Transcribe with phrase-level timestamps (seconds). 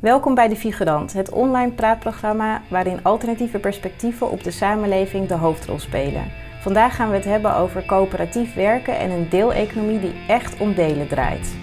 [0.00, 5.78] Welkom bij De Figurant, het online praatprogramma waarin alternatieve perspectieven op de samenleving de hoofdrol
[5.78, 6.30] spelen.
[6.60, 11.08] Vandaag gaan we het hebben over coöperatief werken en een deeleconomie die echt om delen
[11.08, 11.56] draait.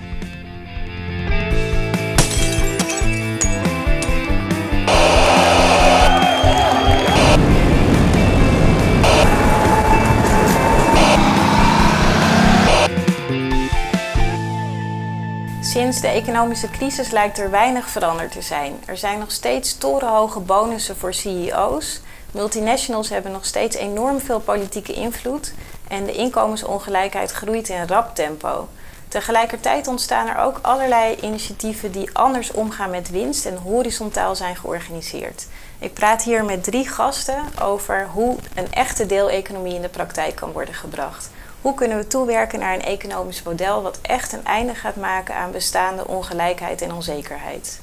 [15.85, 18.73] Sinds de economische crisis lijkt er weinig veranderd te zijn.
[18.85, 22.01] Er zijn nog steeds torenhoge bonussen voor CEO's.
[22.31, 25.53] Multinationals hebben nog steeds enorm veel politieke invloed.
[25.87, 28.67] En de inkomensongelijkheid groeit in rap tempo.
[29.07, 35.47] Tegelijkertijd ontstaan er ook allerlei initiatieven die anders omgaan met winst en horizontaal zijn georganiseerd.
[35.79, 40.51] Ik praat hier met drie gasten over hoe een echte deeleconomie in de praktijk kan
[40.51, 41.29] worden gebracht.
[41.65, 45.51] Hoe kunnen we toewerken naar een economisch model wat echt een einde gaat maken aan
[45.51, 47.79] bestaande ongelijkheid en onzekerheid?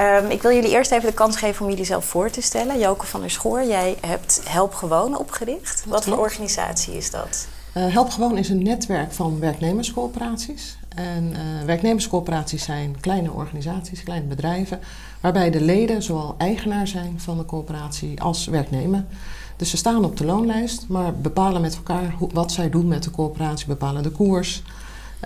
[0.00, 2.78] Um, ik wil jullie eerst even de kans geven om jullie zelf voor te stellen.
[2.78, 5.84] Joke van der Schoor, jij hebt Help Gewoon opgericht.
[5.86, 7.46] Wat voor organisatie is dat?
[7.76, 10.78] Uh, Help Gewoon is een netwerk van werknemerscoöperaties.
[10.88, 14.80] En uh, werknemerscoöperaties zijn kleine organisaties, kleine bedrijven,
[15.20, 19.04] waarbij de leden zowel eigenaar zijn van de coöperatie als werknemer.
[19.58, 23.02] Dus ze staan op de loonlijst, maar bepalen met elkaar hoe, wat zij doen met
[23.02, 24.62] de coöperatie, bepalen de koers.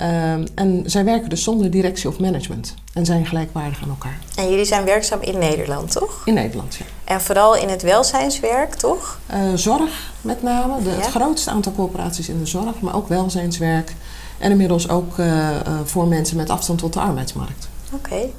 [0.03, 4.19] Um, en zij werken dus zonder directie of management en zijn gelijkwaardig aan elkaar.
[4.37, 6.23] En jullie zijn werkzaam in Nederland, toch?
[6.25, 6.85] In Nederland, ja.
[7.05, 9.19] En vooral in het welzijnswerk, toch?
[9.35, 10.97] Uh, zorg met name, de, ja.
[10.97, 13.95] het grootste aantal coöperaties in de zorg, maar ook welzijnswerk.
[14.39, 17.69] En inmiddels ook uh, uh, voor mensen met afstand tot de arbeidsmarkt.
[17.93, 18.13] Oké.
[18.13, 18.33] Okay.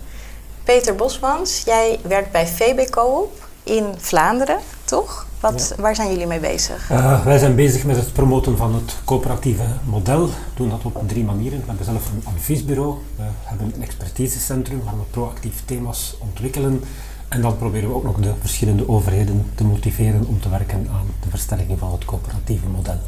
[0.64, 5.28] Peter Bosmans, jij werkt bij VB Coop in Vlaanderen, toch?
[5.40, 5.82] Wat, ja.
[5.82, 6.92] Waar zijn jullie mee bezig?
[6.92, 10.26] Uh, wij zijn bezig met het promoten van het coöperatieve model.
[10.26, 11.60] We doen dat op drie manieren.
[11.60, 12.98] We hebben zelf een adviesbureau.
[13.16, 16.84] We hebben een expertisecentrum waar we proactief thema's ontwikkelen.
[17.28, 21.08] En dan proberen we ook nog de verschillende overheden te motiveren om te werken aan
[21.22, 23.00] de versterking van het coöperatieve model.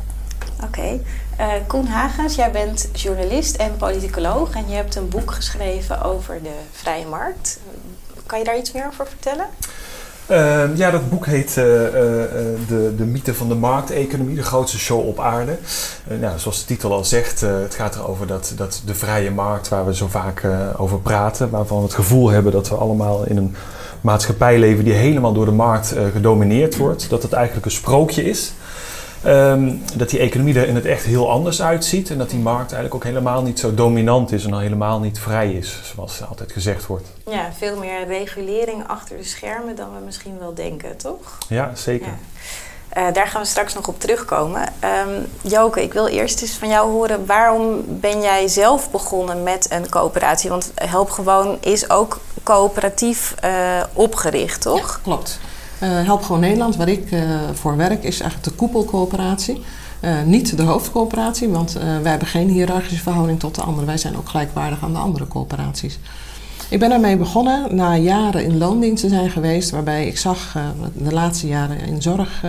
[0.64, 0.66] Oké.
[0.66, 1.02] Okay.
[1.40, 6.44] Uh, Koen Hagens, jij bent journalist en politicoloog en je hebt een boek geschreven over
[6.44, 7.60] de vrije markt.
[8.26, 9.46] Kan je daar iets meer over vertellen?
[10.32, 11.92] Uh, ja, dat boek heet uh, uh,
[12.68, 15.58] de, de mythe van de markteconomie, de grootste show op aarde.
[16.20, 19.86] nou, zoals de titel al zegt, het gaat erover dat, dat de vrije markt, waar
[19.86, 20.48] we zo vaak
[20.78, 23.56] over praten, waarvan we het gevoel hebben dat we allemaal in een
[24.02, 28.54] maatschappij leven die helemaal door de markt gedomineerd wordt, dat het eigenlijk een sprookje is.
[29.28, 32.72] Um, dat die economie er in het echt heel anders uitziet en dat die markt
[32.72, 36.52] eigenlijk ook helemaal niet zo dominant is en al helemaal niet vrij is, zoals altijd
[36.52, 37.08] gezegd wordt.
[37.30, 41.38] Ja, veel meer regulering achter de schermen dan we misschien wel denken, toch?
[41.48, 42.08] Ja, zeker.
[42.08, 43.08] Ja.
[43.08, 44.62] Uh, daar gaan we straks nog op terugkomen.
[44.62, 49.68] Um, Joke, ik wil eerst eens van jou horen, waarom ben jij zelf begonnen met
[49.72, 50.50] een coöperatie?
[50.50, 54.88] Want Help Gewoon is ook coöperatief uh, opgericht, toch?
[54.88, 55.40] Ja, klopt.
[55.84, 57.20] Uh, Help Gewoon Nederland, waar ik uh,
[57.54, 59.62] voor werk, is eigenlijk de koepelcoöperatie.
[60.02, 63.86] Uh, niet de hoofdcoöperatie, want wij hebben geen hiërarchische verhouding tot de anderen.
[63.86, 66.00] Wij zijn ook gelijkwaardig aan de andere coöperaties.
[66.70, 70.58] Ik ben ermee begonnen na jaren in loondienst te zijn geweest, waarbij ik zag,
[70.94, 72.44] de laatste jaren in zorg,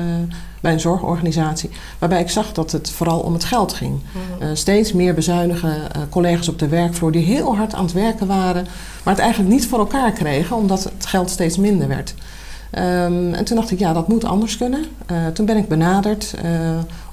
[0.60, 4.00] bij een zorgorganisatie, waarbij ik zag dat het vooral om het geld ging.
[4.12, 4.56] Mm-hmm.
[4.56, 8.66] steeds meer bezuinigen collega's op de werkvloer die heel hard aan het werken waren,
[9.02, 12.14] maar het eigenlijk niet voor elkaar kregen, omdat het geld steeds minder werd.
[12.72, 14.84] Um, en toen dacht ik, ja, dat moet anders kunnen.
[15.10, 16.50] Uh, toen ben ik benaderd uh,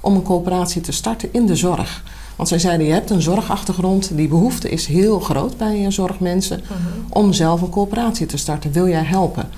[0.00, 2.02] om een coöperatie te starten in de zorg.
[2.36, 6.60] Want zij zeiden, je hebt een zorgachtergrond, die behoefte is heel groot bij uh, zorgmensen
[6.66, 6.76] -huh.
[7.08, 8.72] om zelf een coöperatie te starten.
[8.72, 9.48] Wil jij helpen?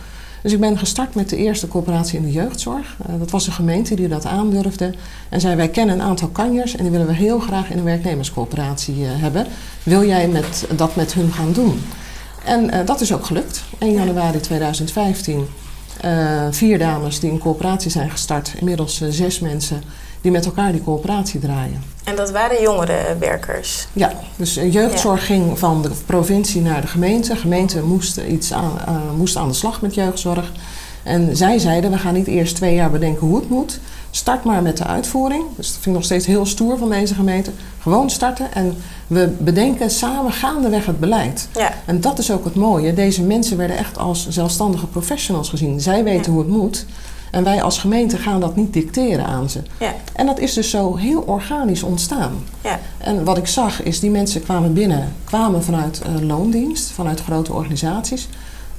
[0.43, 2.97] Dus ik ben gestart met de eerste coöperatie in de jeugdzorg.
[3.19, 4.95] dat was een gemeente die dat aandurfde.
[5.29, 7.85] En zei, wij kennen een aantal kanjers en die willen we heel graag in een
[7.85, 9.47] werknemerscoöperatie hebben.
[9.83, 11.81] Wil jij met, dat met hun gaan doen?
[12.45, 13.63] En dat is ook gelukt.
[13.79, 15.47] 1 januari 2015
[16.05, 18.55] uh, vier dames die een coöperatie zijn gestart.
[18.59, 19.83] Inmiddels uh, zes mensen
[20.21, 21.83] die met elkaar die coöperatie draaien.
[22.05, 23.87] En dat waren jongere werkers?
[23.93, 25.27] Ja, dus uh, jeugdzorg ja.
[25.27, 27.29] ging van de provincie naar de gemeente.
[27.33, 28.71] De gemeente moest, iets aan,
[29.17, 30.53] moest aan de slag met jeugdzorg.
[31.03, 33.81] En zij zeiden, we gaan niet eerst twee jaar bedenken hoe het moet.
[34.11, 35.45] Start maar met de uitvoering.
[35.57, 37.51] Dus dat vind ik nog steeds heel stoer van deze gemeente.
[37.81, 38.77] Gewoon starten en
[39.07, 41.49] we bedenken samen gaandeweg het beleid.
[41.55, 41.73] Ja.
[41.85, 42.95] En dat is ook het mooie.
[42.95, 45.81] Deze mensen werden echt als zelfstandige professionals gezien.
[45.81, 46.31] Zij weten ja.
[46.31, 46.87] hoe het moet.
[47.31, 49.63] En wij als gemeente gaan dat niet dicteren aan ze.
[49.81, 49.95] Ja.
[50.13, 52.33] En dat is dus zo heel organisch ontstaan.
[52.61, 52.81] Ja.
[52.99, 57.53] En wat ik zag is, die mensen kwamen binnen, kwamen vanuit uh, loondienst, vanuit grote
[57.53, 58.29] organisaties.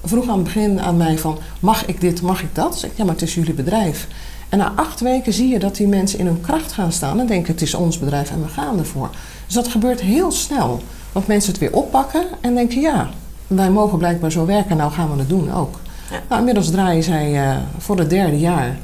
[0.04, 2.80] Vroeg aan het begin aan mij van, mag ik dit, mag ik dat?
[2.80, 4.08] Zeg ik, ja, maar het is jullie bedrijf.
[4.50, 7.28] En na acht weken zie je dat die mensen in hun kracht gaan staan en
[7.28, 9.10] denken, het is ons bedrijf en we gaan ervoor.
[9.46, 10.82] Dus dat gebeurt heel snel.
[11.12, 13.10] Want mensen het weer oppakken en denken, ja,
[13.48, 15.80] wij mogen blijkbaar zo werken, nou gaan we het doen ook.
[16.12, 16.20] Ja.
[16.28, 18.78] Nou, inmiddels draaien zij eh, voor het derde jaar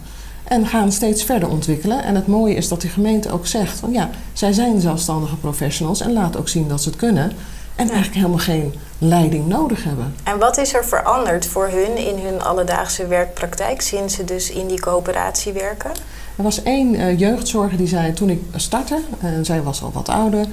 [0.43, 2.03] en gaan steeds verder ontwikkelen.
[2.03, 6.01] En het mooie is dat de gemeente ook zegt van ja, zij zijn zelfstandige professionals
[6.01, 7.31] en laat ook zien dat ze het kunnen.
[7.75, 10.15] En eigenlijk helemaal geen leiding nodig hebben.
[10.23, 14.67] En wat is er veranderd voor hun in hun alledaagse werkpraktijk sinds ze dus in
[14.67, 15.91] die coöperatie werken?
[16.35, 20.09] Er was één uh, jeugdzorger die zei toen ik startte, en zij was al wat
[20.09, 20.45] ouder,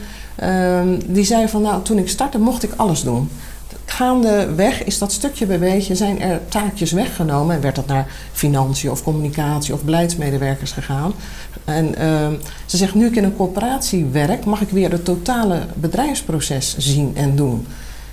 [0.43, 3.31] uh, die zei van nou toen ik startte mocht ik alles doen.
[3.85, 8.91] Gaandeweg is dat stukje bij beetje, zijn er taakjes weggenomen en werd dat naar financiën
[8.91, 11.13] of communicatie of beleidsmedewerkers gegaan.
[11.65, 12.29] En uh,
[12.67, 17.13] ze zegt nu ik in een coöperatie werk, mag ik weer het totale bedrijfsproces zien
[17.15, 17.67] en doen.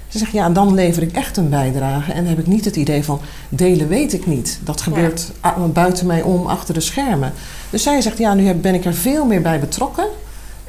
[0.07, 3.03] Ze zegt, ja, dan lever ik echt een bijdrage en heb ik niet het idee
[3.03, 3.19] van
[3.49, 4.59] delen weet ik niet.
[4.63, 5.67] Dat gebeurt ja.
[5.67, 7.33] buiten mij om, achter de schermen.
[7.69, 10.07] Dus zij zegt, ja, nu ben ik er veel meer bij betrokken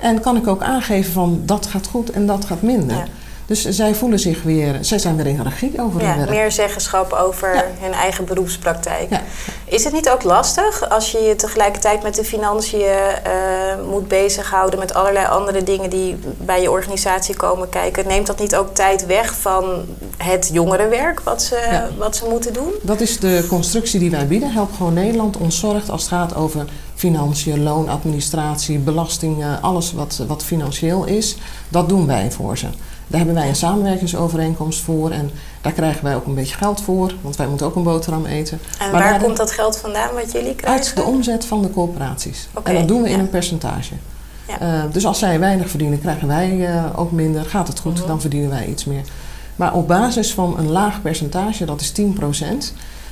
[0.00, 2.96] en kan ik ook aangeven van dat gaat goed en dat gaat minder.
[2.96, 3.04] Ja.
[3.48, 6.30] Dus zij voelen zich weer, zij zijn weer in regie over ja, hun werk.
[6.30, 7.64] Meer zeggenschap over ja.
[7.80, 9.10] hun eigen beroepspraktijk.
[9.10, 9.22] Ja.
[9.64, 14.78] Is het niet ook lastig als je je tegelijkertijd met de financiën uh, moet bezighouden
[14.78, 18.06] met allerlei andere dingen die bij je organisatie komen kijken?
[18.06, 19.64] Neemt dat niet ook tijd weg van
[20.16, 22.72] het jongerenwerk wat ze, wat ze moeten doen?
[22.82, 24.52] Dat is de constructie die wij bieden.
[24.52, 30.44] Help gewoon Nederland ons zorgt als het gaat over financiën, loonadministratie, belastingen, alles wat, wat
[30.44, 31.36] financieel is.
[31.68, 32.66] Dat doen wij voor ze.
[33.08, 37.14] Daar hebben wij een samenwerkingsovereenkomst voor en daar krijgen wij ook een beetje geld voor,
[37.20, 38.60] want wij moeten ook een boterham eten.
[38.78, 40.84] En maar waar komt dat geld vandaan wat jullie krijgen?
[40.84, 42.48] Uit de omzet van de coöperaties.
[42.54, 43.14] Okay, en dat doen we ja.
[43.14, 43.94] in een percentage.
[44.48, 44.84] Ja.
[44.84, 47.44] Uh, dus als zij weinig verdienen, krijgen wij uh, ook minder.
[47.44, 48.06] Gaat het goed, mm -hmm.
[48.06, 49.02] dan verdienen wij iets meer.
[49.56, 52.04] Maar op basis van een laag percentage, dat is 10%.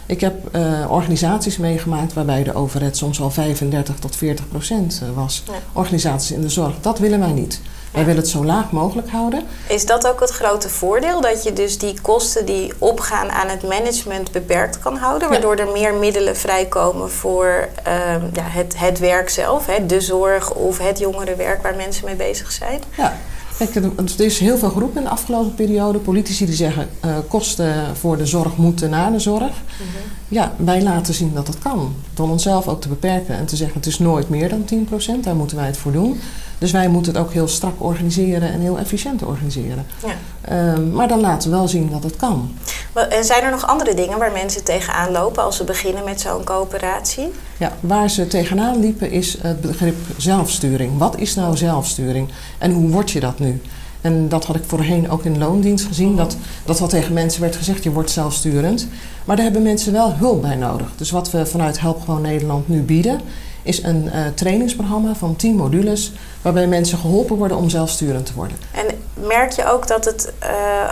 [0.07, 5.43] Ik heb uh, organisaties meegemaakt waarbij de overheid soms al 35 tot 40 procent was.
[5.47, 5.53] Ja.
[5.73, 6.75] Organisaties in de zorg.
[6.81, 7.61] Dat willen wij niet.
[7.97, 9.43] Wij willen het zo laag mogelijk houden.
[9.69, 11.21] Is dat ook het grote voordeel?
[11.21, 15.29] Dat je dus die kosten die opgaan aan het management beperkt kan houden?
[15.29, 17.93] Waardoor er meer middelen vrijkomen voor uh,
[18.33, 19.67] ja, het, het werk zelf.
[19.67, 19.87] Hè?
[19.87, 22.81] De zorg of het jongerenwerk waar mensen mee bezig zijn?
[22.97, 23.17] Ja.
[23.59, 25.99] Kijk, er is heel veel geroepen in de afgelopen periode.
[25.99, 29.43] Politici die zeggen uh, kosten voor de zorg moeten naar de zorg.
[29.43, 30.11] Mm -hmm.
[30.29, 31.95] Ja, wij laten zien dat dat kan.
[32.15, 34.87] Door onszelf ook te beperken en te zeggen het is nooit meer dan
[35.19, 35.21] 10%.
[35.21, 36.21] Daar moeten wij het voor doen.
[36.59, 39.87] Dus wij moeten het ook heel strak organiseren en heel efficiënt organiseren.
[40.07, 40.73] Ja.
[40.73, 42.55] Um, maar dan laten we wel zien dat het kan.
[42.93, 46.45] En zijn er nog andere dingen waar mensen tegenaan lopen als ze beginnen met zo'n
[46.45, 47.29] coöperatie?
[47.57, 50.99] Ja, waar ze tegenaan liepen is het begrip zelfsturing.
[50.99, 53.61] Wat is nou zelfsturing en hoe word je dat nu?
[54.01, 56.17] En dat had ik voorheen ook in loondienst gezien.
[56.17, 58.89] Dat, dat wat tegen mensen werd gezegd, je wordt zelfsturend.
[59.25, 60.89] Maar daar hebben mensen wel hulp bij nodig.
[60.97, 63.21] Dus wat we vanuit Help Gewoon Nederland nu bieden...
[63.67, 66.13] is een uh, trainingsprogramma van 10 modules...
[66.43, 68.57] waarbij mensen geholpen worden om zelfsturend te worden.
[68.73, 68.87] En
[69.27, 70.49] merk je ook dat het, uh,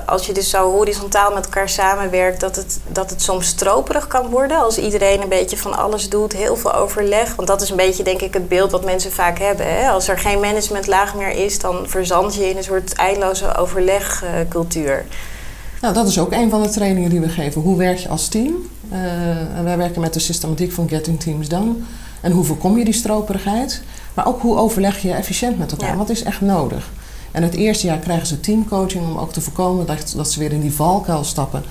[0.06, 2.40] als je dus zo horizontaal met elkaar samenwerkt...
[2.40, 4.58] Dat het, dat het soms stroperig kan worden?
[4.58, 7.34] Als iedereen een beetje van alles doet, heel veel overleg.
[7.36, 9.66] Want dat is een beetje, denk ik, het beeld wat mensen vaak hebben.
[9.66, 9.88] Hè?
[9.88, 11.58] Als er geen managementlaag meer is...
[11.58, 15.04] dan verzand je in een soort eindeloze overlegcultuur.
[15.80, 17.60] Nou, dat is ook een van de trainingen die we geven.
[17.60, 18.54] Hoe werk je als team?
[18.92, 21.72] Uh, en wij werken met de systematiek van Getting Teams Done.
[22.24, 23.82] En hoe voorkom je die stroperigheid?
[24.14, 25.90] Maar ook hoe overleg je efficiënt met elkaar?
[25.90, 25.96] Ja.
[25.96, 26.90] Wat is echt nodig?
[27.30, 30.52] En het eerste jaar krijgen ze teamcoaching om ook te voorkomen dat, dat ze weer
[30.52, 31.62] in die valkuil stappen.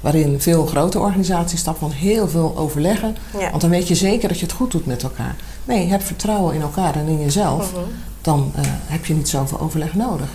[0.00, 3.16] Waarin veel grote organisaties stappen van heel veel overleggen.
[3.38, 3.50] Ja.
[3.50, 5.36] Want dan weet je zeker dat je het goed doet met elkaar.
[5.64, 7.72] Nee, heb vertrouwen in elkaar en in jezelf.
[7.72, 7.92] Mm-hmm.
[8.20, 10.28] Dan uh, heb je niet zoveel overleg nodig.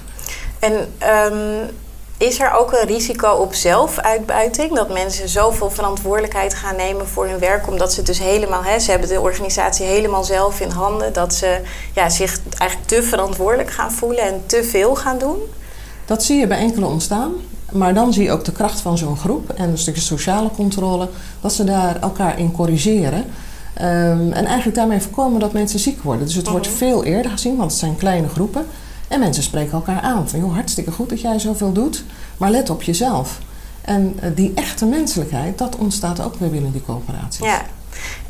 [0.59, 1.69] En um
[2.17, 4.75] is er ook een risico op zelfuitbuiting?
[4.75, 8.79] Dat mensen zoveel verantwoordelijkheid gaan nemen voor hun werk, omdat ze het dus helemaal, hè,
[8.79, 11.59] ze hebben de organisatie helemaal zelf in handen, dat ze
[11.93, 15.37] ja, zich eigenlijk te verantwoordelijk gaan voelen en te veel gaan doen?
[16.05, 17.33] Dat zie je bij enkele ontstaan.
[17.71, 21.09] Maar dan zie je ook de kracht van zo'n groep en een stukje sociale controle,
[21.41, 23.25] dat ze daar elkaar in corrigeren.
[23.81, 26.25] Um, en eigenlijk daarmee voorkomen dat mensen ziek worden.
[26.25, 26.61] Dus het uh -huh.
[26.61, 28.65] wordt veel eerder gezien, want het zijn kleine groepen.
[29.07, 32.03] En mensen spreken elkaar aan van, joh, hartstikke goed dat jij zoveel doet,
[32.37, 33.39] maar let op jezelf.
[33.81, 37.45] En uh, die echte menselijkheid, dat ontstaat ook weer binnen die coöperaties.
[37.45, 37.61] Ja,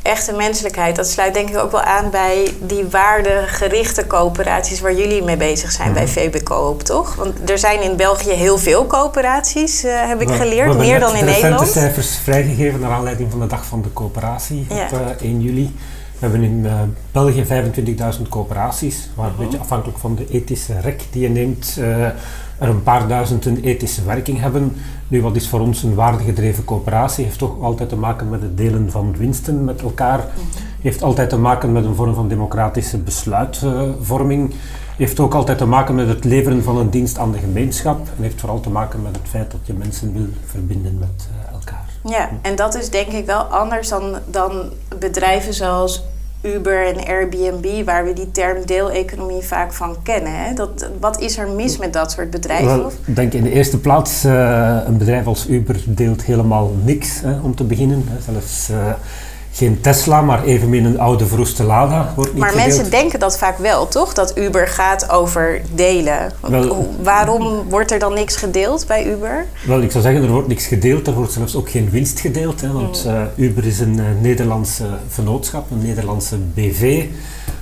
[0.02, 5.22] echte menselijkheid, dat sluit denk ik ook wel aan bij die waardegerichte coöperaties waar jullie
[5.22, 7.14] mee bezig zijn bij VB Coop, toch?
[7.14, 11.16] Want er zijn in België heel veel coöperaties, uh, heb ik geleerd, we meer dan
[11.16, 11.42] in Nederland.
[11.42, 14.84] We hebben cijfers vrijgegeven naar aanleiding van de dag van de coöperatie ja.
[14.84, 15.74] op uh, 1 juli.
[16.18, 16.72] We hebben in uh,
[17.12, 17.44] België
[18.18, 19.40] 25.000 coöperaties, waar uh -huh.
[19.40, 22.04] een beetje afhankelijk van de ethische rek die je neemt, uh,
[22.58, 24.72] er een paar duizend een ethische werking hebben.
[25.08, 27.24] Nu, wat is voor ons een waardegedreven coöperatie?
[27.24, 30.18] Heeft toch altijd te maken met het delen van winsten met elkaar.
[30.18, 30.62] -huh.
[30.80, 34.54] heeft altijd te maken met een vorm van democratische besluitvorming.
[34.96, 37.98] Heeft ook altijd te maken met het leveren van een dienst aan de gemeenschap.
[38.16, 41.37] En heeft vooral te maken met het feit dat je mensen wil verbinden met elkaar.
[42.04, 46.02] Ja, en dat is denk ik wel anders dan, dan bedrijven zoals
[46.42, 50.32] Uber en Airbnb, waar we die term deeleconomie vaak van kennen.
[50.32, 50.54] Hè?
[50.54, 52.66] Dat, wat is er mis met dat soort bedrijven?
[52.66, 57.20] Wel, ik denk in de eerste plaats, uh, een bedrijf als Uber deelt helemaal niks
[57.20, 58.04] hè, om te beginnen.
[58.08, 58.32] Hè.
[58.32, 58.92] Zelfs uh,
[59.52, 62.68] geen Tesla, maar evenmin een oude verroeste Lada wordt niet Maar gedeeld.
[62.68, 64.14] mensen denken dat vaak wel, toch?
[64.14, 66.32] Dat Uber gaat over delen.
[66.40, 69.46] Wel, Waarom wordt er dan niks gedeeld bij Uber?
[69.66, 71.06] Wel, ik zou zeggen, er wordt niks gedeeld.
[71.06, 72.60] Er wordt zelfs ook geen winst gedeeld.
[72.60, 77.04] Hè, want uh, Uber is een uh, Nederlandse vennootschap, een Nederlandse BV.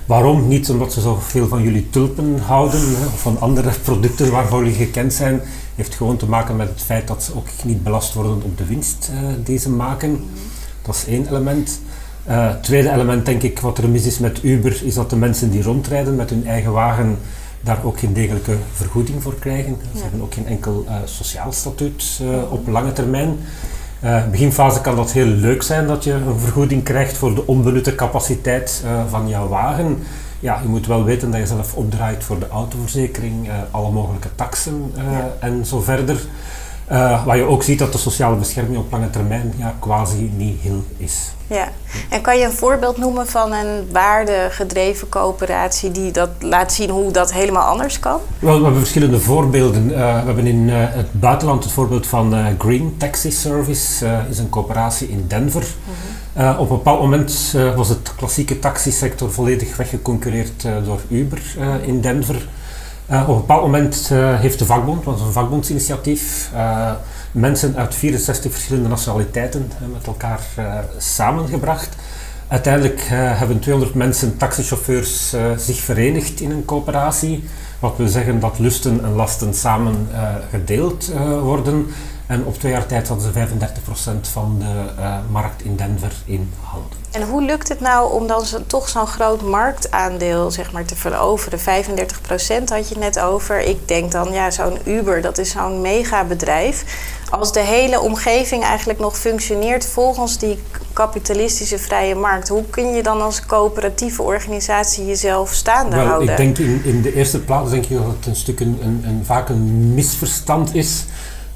[0.05, 0.47] Waarom?
[0.47, 4.73] Niet omdat ze zoveel van jullie tulpen houden hè, of van andere producten waarvan jullie
[4.85, 5.41] gekend zijn.
[5.75, 8.65] heeft gewoon te maken met het feit dat ze ook niet belast worden op de
[8.65, 10.25] winst uh, die ze maken.
[10.87, 11.79] Dat is één element.
[12.29, 15.49] Uh, tweede element, denk ik, wat er mis is met Uber, is dat de mensen
[15.49, 17.17] die rondrijden met hun eigen wagen
[17.61, 19.77] daar ook geen degelijke vergoeding voor krijgen.
[19.91, 20.01] Ze ja.
[20.01, 23.37] hebben ook geen enkel uh, sociaal statuut uh, op lange termijn.
[24.31, 28.83] beginfase kan dat heel leuk zijn dat je een vergoeding krijgt voor de onbenutte capaciteit
[29.09, 29.97] van jouw wagen.
[30.39, 34.91] Ja, je moet wel weten dat je zelf opdraait voor de autoverzekering, alle mogelijke taxen
[34.95, 35.33] ja.
[35.39, 36.17] en zo verder.
[36.91, 40.59] Uh, waar je ook ziet dat de sociale bescherming op lange termijn ja, quasi niet
[40.61, 41.31] heel is.
[41.47, 41.67] Ja,
[42.09, 47.11] en kan je een voorbeeld noemen van een waardegedreven coöperatie die dat laat zien hoe
[47.11, 48.19] dat helemaal anders kan?
[48.39, 49.89] Wel, we hebben verschillende voorbeelden.
[49.89, 54.49] Uh, we hebben in uh, het buitenland het voorbeeld van Green Taxi Service, is een
[54.49, 55.65] coöperatie in Denver.
[56.33, 56.49] -hmm.
[56.49, 61.41] op een bepaald moment was het klassieke taxisector volledig weggeconcureerd door Uber
[61.81, 62.47] in Denver.
[63.11, 66.91] Uh, op een bepaald moment uh, heeft de vakbond, want het is een vakbondsinitiatief, uh,
[67.31, 70.39] mensen uit 64 verschillende nationaliteiten met elkaar
[70.97, 71.95] samengebracht.
[72.47, 77.43] Uiteindelijk hebben 200 mensen, taxichauffeurs, zich verenigd in een coöperatie.
[77.79, 80.07] Wat wil zeggen dat lusten en lasten samen
[80.49, 81.11] gedeeld
[81.41, 81.87] worden.
[82.27, 83.47] En op twee jaar tijd hadden ze
[84.25, 86.89] 35% van de uh, markt in Denver in handen.
[87.11, 90.95] En hoe lukt het nou om dan zo, toch zo'n groot marktaandeel zeg maar, te
[90.95, 91.59] veroveren?
[91.59, 91.63] 35%
[92.65, 93.59] had je net over.
[93.59, 96.85] Ik denk dan, ja, zo'n Uber, dat is zo'n megabedrijf.
[97.29, 100.59] Als de hele omgeving eigenlijk nog functioneert volgens die
[100.93, 106.29] kapitalistische vrije markt, hoe kun je dan als coöperatieve organisatie jezelf staande Wel, houden?
[106.29, 109.03] Ik denk in, in de eerste plaats denk ik dat het een stuk een, een,
[109.05, 111.05] een vaak een misverstand is.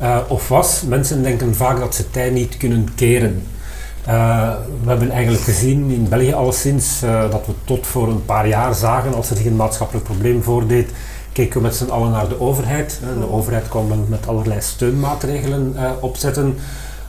[0.02, 0.82] Uh, of was.
[0.88, 3.44] Mensen denken vaak dat ze tijd niet kunnen keren.
[4.08, 4.50] Uh,
[4.84, 8.76] we hebben eigenlijk gezien in België alleszins uh, dat we tot voor een paar jaar
[8.76, 10.90] zagen als er zich een maatschappelijk probleem voordeed,
[11.32, 13.00] keken we met z'n allen naar de overheid.
[13.20, 16.56] De overheid kwam met allerlei steunmaatregelen opzetten.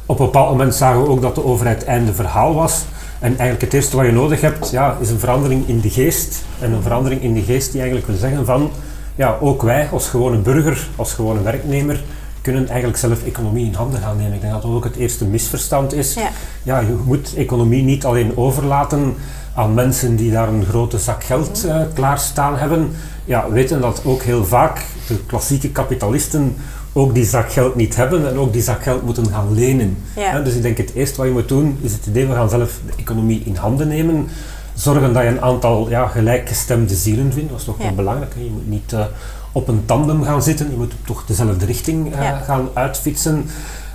[0.07, 2.85] Op een bepaald moment zagen we ook dat de overheid einde verhaal was.
[3.19, 6.43] En eigenlijk het eerste wat je nodig hebt, ja, is een verandering in de geest.
[6.61, 8.71] En een verandering in de geest die eigenlijk wil zeggen van,
[9.15, 12.03] ja, ook wij als gewone burger, als gewone werknemer,
[12.43, 14.33] kunnen eigenlijk zelf economie in handen gaan nemen.
[14.33, 16.15] Ik denk dat dat ook het eerste misverstand is.
[16.15, 16.29] Ja.
[16.63, 19.15] ja, je moet economie niet alleen overlaten
[19.55, 22.91] aan mensen die daar een grote zak geld uh, klaarstaan hebben.
[23.25, 26.57] Ja, weten dat ook heel vaak de klassieke kapitalisten
[26.93, 29.97] ook die zak geld niet hebben en ook die zak geld moeten gaan lenen.
[30.17, 30.41] Ja.
[30.41, 32.81] dus ik denk het eerste wat je moet doen is het idee, we gaan zelf
[32.87, 34.29] de economie in handen nemen.
[34.75, 37.85] Zorgen dat je een aantal ja, gelijkgestemde zielen vindt, dat is toch Ja.
[37.85, 38.35] wel belangrijk.
[38.37, 39.05] Je moet niet uh,
[39.53, 42.39] op een tandem gaan zitten, je moet toch dezelfde richting uh, Ja.
[42.39, 43.47] gaan uitfietsen.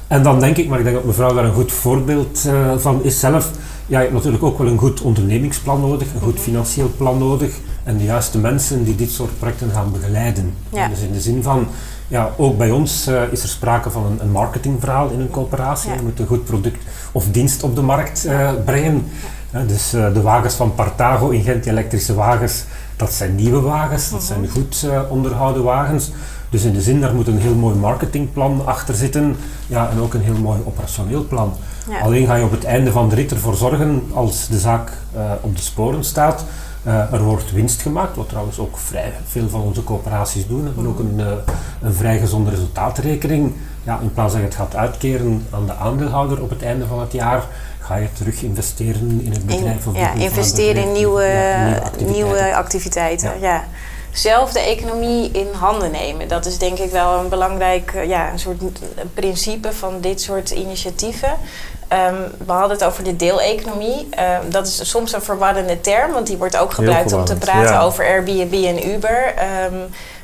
[0.08, 3.04] En dan denk ik, maar ik denk dat mevrouw daar een goed voorbeeld uh, van
[3.04, 3.52] is zelf,
[3.86, 7.52] ja, je hebt natuurlijk ook wel een goed ondernemingsplan nodig, een goed financieel plan nodig
[7.84, 10.54] en de juiste mensen die dit soort projecten gaan begeleiden.
[10.70, 10.88] Ja.
[10.88, 11.68] Dus in de zin van,
[12.08, 15.90] ja, ook bij ons uh, is er sprake van een, een marketingverhaal in een coöperatie.
[15.90, 15.96] Ja.
[15.96, 19.06] Je moet een goed product of dienst op de markt uh, brengen.
[19.68, 22.64] Dus de wagens van Partago in Gent, die elektrische wagens,
[22.98, 26.12] dat zijn nieuwe wagens, dat zijn goed uh, onderhouden wagens.
[26.50, 29.36] Dus in de zin, daar moet een heel mooi marketingplan achter zitten
[29.68, 31.54] ja, en ook een heel mooi operationeel plan.
[31.90, 32.00] Ja.
[32.00, 35.22] Alleen ga je op het einde van de rit ervoor zorgen, als de zaak uh,
[35.42, 36.46] op de sporen staat,
[36.88, 40.60] uh, er wordt winst gemaakt, wat trouwens ook vrij veel van onze coöperaties doen.
[40.60, 41.26] We hebben ook een, uh,
[41.82, 43.54] een vrij gezonde resultaatrekening.
[43.84, 47.00] Ja, in plaats dat je het gaat uitkeren aan de aandeelhouder op het einde van
[47.00, 47.44] het jaar,
[47.88, 49.86] ga je terug investeren in het bedrijf.
[49.86, 52.56] In, of ja, investeren in nieuwe, Ja, nieuwe, activiteiten.
[52.56, 53.40] activiteiten.
[53.40, 53.54] Ja.
[53.54, 53.68] Ja.
[54.12, 56.28] Zelf de economie in handen nemen.
[56.28, 58.62] Dat is denk ik wel een belangrijk eh, ja, een soort
[59.14, 61.32] principe van dit soort initiatieven.
[61.88, 62.16] Ehm,
[62.46, 64.08] we hadden het over de deeleconomie.
[64.10, 67.74] Ehm, dat is soms een verwarrende term, want die wordt ook gebruikt om te praten
[67.74, 67.82] ja.
[67.82, 69.34] over Airbnb en Uber.
[69.36, 69.76] Ehm,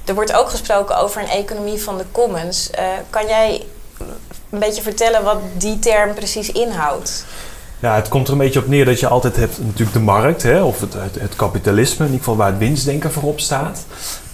[0.05, 2.69] er wordt ook gesproken over een economie van de commons.
[2.69, 3.65] Eh, kan jij
[4.49, 7.25] een beetje vertellen wat die term precies inhoudt?
[7.83, 10.43] Ja, het komt er een beetje op neer dat je altijd hebt natuurlijk de markt,
[10.43, 13.85] hè, of het, het, het kapitalisme, in ieder geval waar het winstdenken voorop staat.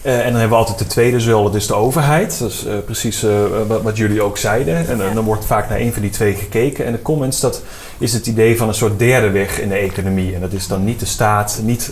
[0.03, 2.39] Uh, en dan hebben we altijd de tweede zuil, dat is de overheid.
[2.39, 3.31] Dat is uh, precies uh,
[3.67, 4.87] wat, wat, jullie ook zeiden.
[4.87, 6.85] En dan wordt vaak naar een van die twee gekeken.
[6.85, 7.61] En de commons, dat
[7.97, 10.35] is het idee van een soort derde weg in de economie.
[10.35, 11.91] En dat is dan niet de staat, niet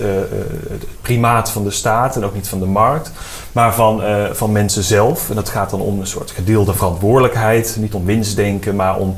[0.70, 3.12] het primaat van de staat en ook niet van de markt,
[3.52, 5.30] maar van, van mensen zelf.
[5.30, 7.78] En dat gaat dan om een soort gedeelde verantwoordelijkheid.
[7.80, 9.16] Niet om winstdenken, maar om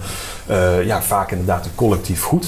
[0.83, 2.47] ja, vaak inderdaad een collectief goed.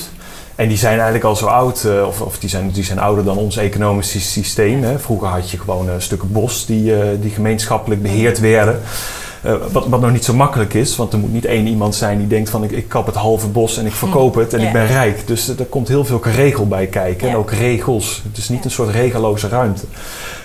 [0.55, 3.23] En die zijn eigenlijk al zo oud, uh, of, of die, zijn, die zijn ouder
[3.23, 4.83] dan ons economische systeem.
[4.83, 4.99] Hè.
[4.99, 8.79] Vroeger had je gewoon uh, stukken bos die, uh, die gemeenschappelijk beheerd werden.
[9.71, 12.27] Wat, wat nou niet zo makkelijk is, want er moet niet één iemand zijn die
[12.27, 14.67] denkt van ik, ik kap het halve bos en ik verkoop het en ja.
[14.67, 15.27] ik ben rijk.
[15.27, 17.33] Dus er komt heel veel regel bij kijken ja.
[17.33, 18.21] en ook regels.
[18.27, 19.85] Het is niet een soort regeloze ruimte.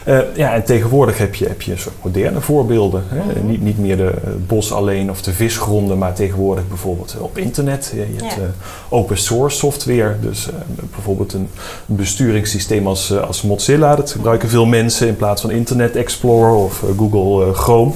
[0.09, 3.05] Uh, ja, en tegenwoordig heb je, heb je een soort moderne voorbeelden.
[3.09, 3.23] Hè?
[3.23, 3.47] Mm -hmm.
[3.47, 4.13] niet, niet meer de
[4.47, 7.93] bos alleen of de visgronden, maar tegenwoordig bijvoorbeeld op internet.
[7.95, 8.45] Je, hebt uh,
[8.89, 10.49] open source software, dus
[10.95, 11.49] bijvoorbeeld een
[11.87, 13.97] besturingssysteem als, als Mozilla.
[13.97, 17.93] Dat gebruiken veel mensen in plaats van Internet Explorer of Google Chrome.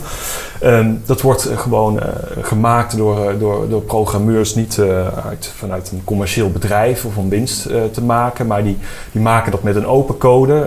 [0.65, 2.01] Um, dat wordt gewoon
[2.41, 4.79] gemaakt door, door, door programmeurs niet
[5.25, 7.63] uit, vanuit een commercieel bedrijf of om winst
[7.93, 8.79] te maken, maar die,
[9.13, 10.67] die maken dat met een open code,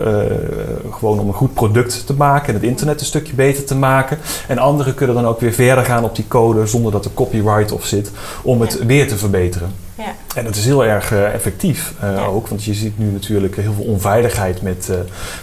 [0.91, 4.19] gewoon om een goed product te maken en het internet een stukje beter te maken.
[4.47, 7.71] En anderen kunnen dan ook weer verder gaan op die code zonder dat er copyright
[7.71, 8.11] op zit,
[8.43, 8.85] om het ja.
[8.85, 9.73] weer te verbeteren.
[9.95, 10.15] Ja.
[10.35, 12.25] En dat is heel erg uh, effectief uh, ja.
[12.25, 14.97] ook, want je ziet nu natuurlijk heel veel onveiligheid met, uh,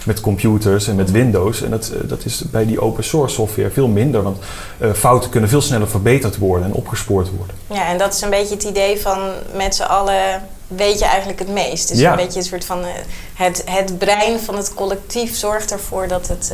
[0.05, 1.61] met computers en met Windows.
[1.61, 4.37] En dat, dat is bij die open source software veel minder, want
[4.93, 7.55] fouten kunnen veel sneller verbeterd worden en opgespoord worden.
[7.67, 9.19] Ja, en dat is een beetje het idee van
[9.55, 10.41] met z'n allen
[10.75, 11.87] weet je eigenlijk het meest.
[11.87, 12.11] Dus Ja.
[12.11, 12.83] een beetje een soort van
[13.33, 16.53] het, het brein van het collectief zorgt ervoor dat het,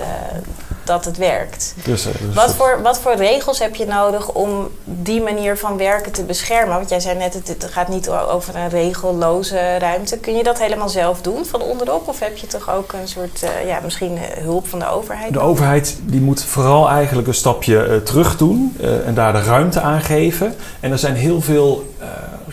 [0.84, 1.74] dat het werkt.
[1.84, 5.78] Dus, uh, dus Wat voor, wat voor regels heb je nodig om die manier van
[5.78, 6.76] werken te beschermen?
[6.76, 10.18] Want jij zei net, het, het gaat niet over een regelloze ruimte.
[10.18, 12.08] Kun je dat helemaal zelf doen van onderop?
[12.08, 15.34] Of heb je toch ook een soort, uh, ja, misschien hulp van de overheid?
[15.34, 20.02] De overheid die moet vooral eigenlijk een stapje terug doen en daar de ruimte aan
[20.02, 20.56] geven.
[20.80, 21.94] En er zijn heel veel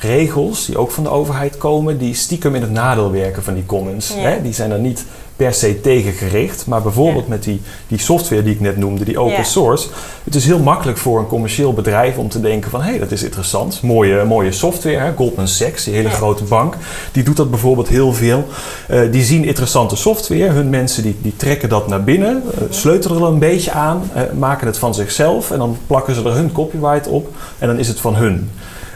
[0.04, 3.66] regels die ook van de overheid komen, die stiekem in het nadeel werken van die
[3.66, 4.08] commons.
[4.08, 4.20] Ja.
[4.20, 4.42] Hè?
[4.42, 5.04] Die zijn er niet
[5.36, 7.30] per se tegengericht, maar bijvoorbeeld Ja.
[7.30, 9.42] met die, die software die ik net noemde, die open Ja.
[9.42, 9.88] source.
[10.24, 13.10] Het is heel makkelijk voor een commercieel bedrijf om te denken van hé, hey, dat
[13.10, 14.96] is interessant, mooie, mooie software.
[14.98, 15.12] Hè?
[15.16, 16.76] Goldman Sachs, die hele grote bank,
[17.12, 18.44] die doet dat bijvoorbeeld heel veel.
[18.88, 23.22] Eh, die zien interessante software, hun mensen die, die trekken dat naar binnen, eh, sleutelen
[23.22, 26.52] er een beetje aan, eh, maken het van zichzelf en dan plakken ze er hun
[26.52, 28.50] copyright op en dan is het van hun.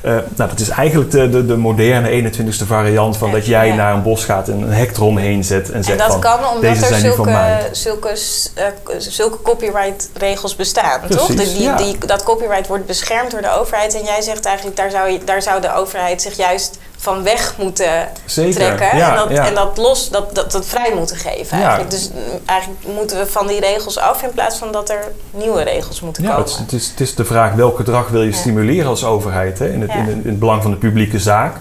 [0.05, 3.75] Uh, nou, dat is eigenlijk de, de, de moderne 21ste variant van dat jij ja.
[3.75, 6.39] naar een bos gaat en een hek eromheen zet en En zegt dat van kan
[6.47, 7.69] omdat deze er zijn nu van mij.
[7.73, 11.35] zulke, zulke, eh, zulke copyright regels bestaan, toch?
[11.35, 11.77] Precies, Die, ja.
[11.77, 13.95] die, dat copyright wordt beschermd door de overheid.
[13.95, 17.55] En jij zegt eigenlijk, daar zou, je, daar zou de overheid zich juist van weg
[17.59, 18.97] moeten Zeker, trekken.
[18.99, 19.47] ja, en, dat, ja.
[19.47, 21.63] en dat los, dat, dat, dat vrij moeten geven Ja.
[21.63, 21.91] eigenlijk.
[21.91, 25.63] Dus mm, eigenlijk moeten we van die regels af in plaats van dat er nieuwe
[25.63, 26.45] regels moeten Ja, komen.
[26.45, 29.59] het, is, het, is, het is de vraag welk gedrag wil je stimuleren als overheid
[29.59, 29.69] hè?
[29.73, 31.57] In, het, in, in het belang van de publieke zaak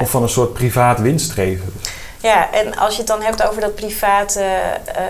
[0.00, 1.72] of van een soort privaat winststreven.
[2.20, 5.04] Ja, en als je het dan hebt over dat private eh,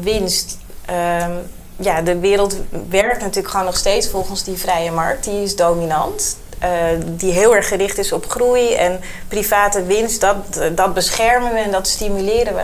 [0.00, 0.58] winst.
[0.86, 1.30] ehm,
[1.76, 2.56] ja, de wereld
[2.88, 5.24] werkt natuurlijk gewoon nog steeds volgens die vrije markt.
[5.24, 6.36] Die is dominant.
[6.64, 6.70] Eh,
[7.06, 10.36] die heel erg gericht is op groei en private winst, dat,
[10.74, 12.62] dat beschermen we en dat stimuleren we.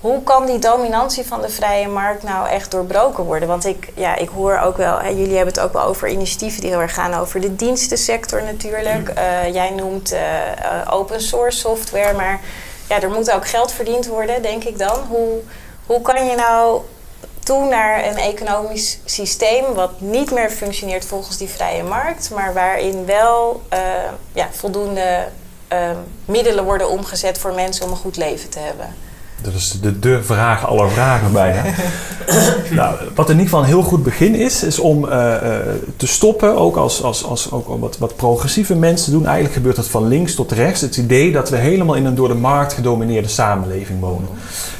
[0.00, 3.48] Hoe kan die dominantie van de vrije markt nou echt doorbroken worden?
[3.48, 6.60] Want ik, ja, ik hoor ook wel, hè, jullie hebben het ook wel over initiatieven
[6.60, 9.08] die heel erg gaan over de dienstensector natuurlijk.
[9.08, 10.20] Eh, jij noemt eh,
[10.90, 12.40] open source software, maar
[12.88, 14.98] ja, er moet ook geld verdiend worden, denk ik dan.
[15.08, 15.38] Hoe,
[15.86, 16.80] hoe kan je nou
[17.44, 23.06] toe naar een economisch systeem wat niet meer functioneert volgens die vrije markt, maar waarin
[23.06, 23.80] wel eh,
[24.32, 25.28] ja, voldoende
[25.68, 25.90] eh,
[26.24, 28.94] middelen worden omgezet voor mensen om een goed leven te hebben?
[29.42, 31.62] Dat is de, de vraag aller vragen bijna.
[32.70, 36.06] nou, wat in ieder geval een heel goed begin is, is om eh, eh, te
[36.06, 39.24] stoppen, ook als, als, als ook wat, wat progressieve mensen doen.
[39.24, 40.80] Eigenlijk gebeurt dat van links tot rechts.
[40.80, 44.28] Het idee dat we helemaal in een door de markt gedomineerde samenleving wonen.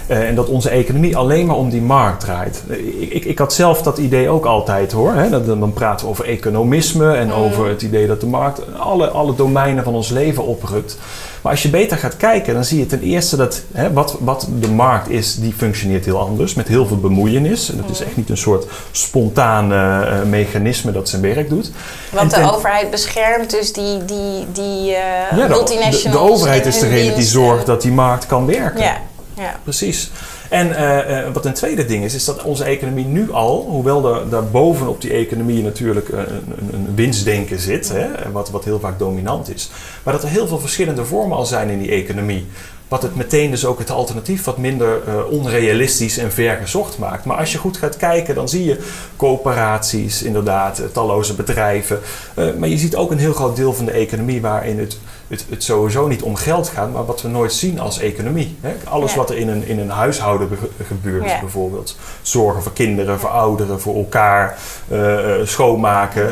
[0.07, 2.63] Eh, en dat onze economie alleen maar om die markt draait.
[3.01, 5.13] Ik, ik, ik had zelf dat idee ook altijd hoor.
[5.13, 5.31] Hè?
[5.31, 7.37] Dat, dan praten we over economisme en Mm.
[7.37, 10.99] over het idee dat de markt alle, alle domeinen van ons leven oprukt.
[11.43, 14.49] Maar als je beter gaat kijken, dan zie je ten eerste dat hè, wat, wat
[14.61, 16.55] de markt is, die functioneert heel anders.
[16.55, 17.71] Met heel veel bemoeienis.
[17.71, 21.71] En dat is echt niet een soort spontaan eh, mechanisme dat zijn werk doet.
[22.13, 26.03] Want de overheid beschermt dus die, die, die Ja, de, multinationals.
[26.03, 28.83] de, de overheid is degene die zorgt dat die markt kan werken.
[28.83, 28.97] Ja,
[29.35, 29.57] ja.
[29.63, 30.11] Precies.
[30.51, 34.15] En eh, eh, wat een tweede ding is, is dat onze economie nu al, hoewel
[34.15, 38.81] er daar bovenop die economie natuurlijk een, een, een winstdenken zit, hè, wat, wat heel
[38.81, 39.71] vaak dominant is,
[40.03, 42.47] maar dat er heel veel verschillende vormen al zijn in die economie.
[42.91, 47.25] Wat het meteen dus ook het alternatief wat minder uh, onrealistisch en vergezocht maakt.
[47.25, 48.79] Maar als je goed gaat kijken, dan zie je
[49.17, 52.01] coöperaties, inderdaad, talloze bedrijven.
[52.39, 54.99] Uh, maar je ziet ook een heel groot deel van de economie waarin het
[55.31, 58.57] het, het sowieso niet om geld gaat, maar wat we nooit zien als economie.
[58.61, 58.75] Hè?
[58.85, 60.49] Alles wat er in een, in een huishouden
[60.87, 61.41] gebeurt, ja.
[61.41, 61.97] bijvoorbeeld.
[62.23, 66.29] Zorgen voor kinderen, voor ouderen, voor elkaar, uh, schoonmaken,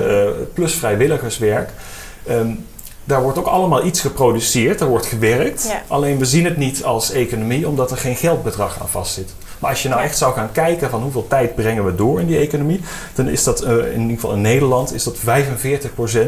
[0.55, 1.71] plus vrijwilligerswerk.
[2.31, 2.67] Um,
[3.09, 5.73] daar wordt ook allemaal iets geproduceerd, daar wordt gewerkt.
[5.87, 9.35] Alleen we zien het niet als economie, omdat er geen geldbedrag aan vastzit.
[9.59, 12.27] Maar als je nou echt zou gaan kijken van hoeveel tijd brengen we door in
[12.27, 12.81] die economie,
[13.15, 15.21] dan is dat uh, in ieder geval in Nederland is dat 45%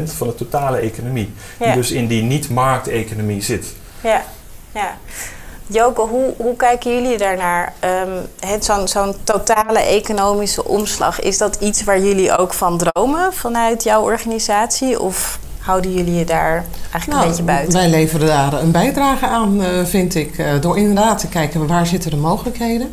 [0.03, 1.33] van de totale economie.
[1.57, 3.65] Die dus in die niet-markteconomie zit.
[4.03, 4.23] Ja,
[4.71, 4.97] ja.
[5.67, 7.73] Joke, hoe, hoe kijken jullie daarnaar?
[7.83, 13.83] Um, Zo'n zo'n totale economische omslag, is dat iets waar jullie ook van dromen vanuit
[13.83, 14.99] jouw organisatie?
[14.99, 15.39] Of
[15.71, 17.73] houden jullie je daar eigenlijk een nou, beetje buiten?
[17.73, 20.37] Wij leveren daar een bijdrage aan, uh, vind ik.
[20.37, 22.91] Uh, door inderdaad te kijken waar zitten de mogelijkheden.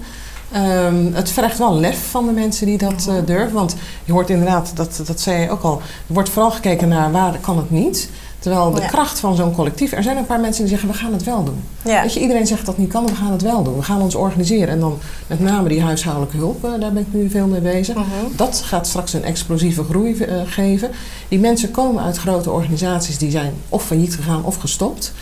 [0.56, 3.52] Um, het vergt wel lef van de mensen die dat uh, durven.
[3.52, 7.12] Want je hoort inderdaad, dat, dat zei je ook al, er wordt vooral gekeken naar
[7.12, 8.10] waar kan het niet.
[8.38, 8.86] Terwijl de ja.
[8.86, 11.44] kracht van zo'n collectief, er zijn een paar mensen die zeggen we gaan het wel
[11.44, 11.62] doen.
[11.84, 12.02] Ja.
[12.02, 13.76] Weet je, iedereen zegt dat niet kan, we gaan het wel doen.
[13.76, 14.68] We gaan ons organiseren.
[14.68, 17.96] En dan met name die huishoudelijke hulp, uh, daar ben ik nu veel mee bezig.
[17.96, 18.36] Uh -huh.
[18.36, 20.90] Dat gaat straks een explosieve groei uh, geven.
[21.28, 25.12] Die mensen komen uit grote organisaties die zijn of failliet gegaan of gestopt.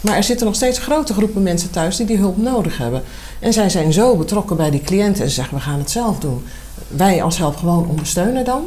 [0.00, 3.02] Maar er zitten nog steeds grote groepen mensen thuis die die hulp nodig hebben.
[3.38, 6.18] En zij zijn zo betrokken bij die cliënten en ze zeggen we gaan het zelf
[6.18, 6.44] doen.
[6.88, 8.64] Wij als help gewoon ondersteunen dan.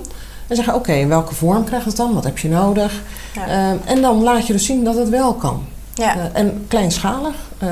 [0.49, 2.13] En zeggen oké, okay, in welke vorm krijgt het dan?
[2.13, 3.01] Wat heb je nodig?
[3.35, 3.47] Ja.
[3.47, 5.65] Uh, en dan laat je dus zien dat het wel kan.
[5.93, 6.15] Ja.
[6.15, 7.69] Uh, en kleinschalig, uh,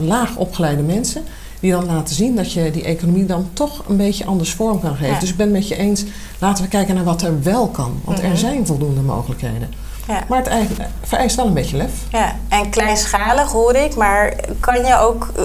[0.00, 1.22] laag opgeleide mensen,
[1.60, 4.96] die dan laten zien dat je die economie dan toch een beetje anders vorm kan
[4.96, 5.14] geven.
[5.14, 5.20] Ja.
[5.20, 6.04] Dus ik ben het met je eens,
[6.38, 8.00] laten we kijken naar wat er wel kan.
[8.04, 8.30] Want -hmm.
[8.30, 9.68] er zijn voldoende mogelijkheden.
[10.08, 10.22] Ja.
[10.28, 10.68] Maar het
[11.02, 11.90] vereist wel een beetje lef.
[12.10, 15.44] Ja, en kleinschalig hoor ik, maar kan je ook uh,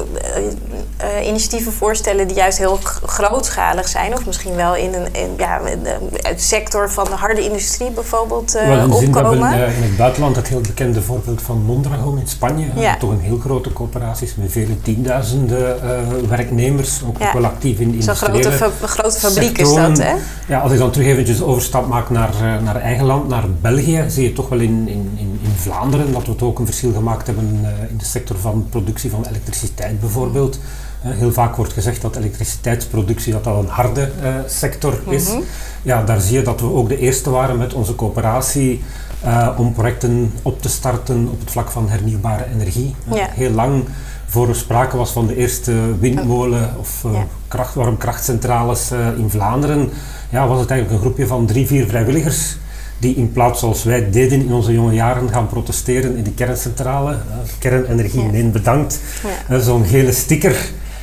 [1.19, 4.13] uh, initiatieven voorstellen die juist heel grootschalig zijn?
[4.13, 8.67] Of misschien wel in een in, ja, de sector van de harde industrie bijvoorbeeld uh,
[8.67, 9.49] wel, opkomen?
[9.49, 12.65] We hebben in het buitenland het heel bekende voorbeeld van Mondragon in Spanje.
[12.75, 12.97] Ja.
[12.97, 15.79] toch een heel grote coöperatie met vele tienduizenden
[16.29, 17.01] werknemers.
[17.07, 17.27] Ook, ja.
[17.27, 20.13] ook wel actief in Zo'n grote, fa grote fabriek is dat, hè?
[20.47, 24.23] Ja, als ik dan terug eventjes overstap maak naar, naar eigen land, naar België, zie
[24.23, 27.59] je toch wel in, in, in, in Vlaanderen dat we ook een verschil gemaakt hebben
[27.61, 30.59] uh, in de sector van productie van elektriciteit bijvoorbeeld.
[31.05, 35.27] Uh, heel vaak wordt gezegd dat elektriciteitsproductie dat al een harde uh, sector is.
[35.27, 35.43] Mm -hmm.
[35.81, 38.83] Ja, daar zie je dat we ook de eerste waren met onze coöperatie
[39.57, 42.95] om projecten op te starten op het vlak van hernieuwbare energie.
[43.13, 43.27] Ja.
[43.31, 43.83] Heel lang
[44.25, 47.25] voor er sprake was van de eerste windmolen of ja.
[47.47, 49.89] kracht, warmkrachtcentrales in Vlaanderen,
[50.29, 52.57] ja, was het eigenlijk een groepje van drie, vier vrijwilligers
[53.03, 57.11] die in plaats zoals wij deden in onze jonge jaren gaan protesteren in de kerncentrale.
[57.11, 57.17] Uh,
[57.59, 58.31] kernenergie, ja.
[58.31, 58.99] nee bedankt.
[59.23, 59.55] Ja.
[59.55, 60.55] Uh, Zo'n gele sticker.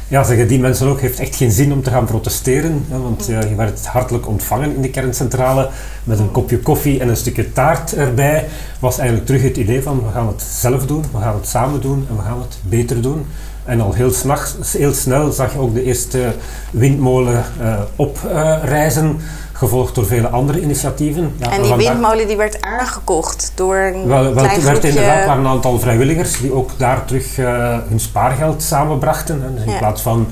[0.09, 2.85] Ja, zeggen die mensen ook, heeft echt geen zin om te gaan protesteren.
[2.91, 5.69] Uh, want je werd hartelijk ontvangen in de kerncentrale
[6.05, 8.49] met een kopje koffie en een stukje taart erbij.
[8.79, 11.81] Was eigenlijk terug het idee van we gaan het zelf doen, we gaan het samen
[11.81, 13.27] doen en we gaan het beter doen.
[13.71, 16.35] En al heel, snachts, heel snel zag je ook de eerste
[16.71, 17.45] windmolen
[17.97, 19.21] oprijzen
[19.61, 21.33] gevolgd door vele andere initiatieven.
[21.37, 25.45] Ja, en die windmolen die werd aangekocht door een wel, wel, klein werd inderdaad waren
[25.45, 29.55] een aantal vrijwilligers die ook daar terug uh, hun spaargeld samenbrachten.
[29.55, 29.79] Dus in ja.
[29.79, 30.27] plaats van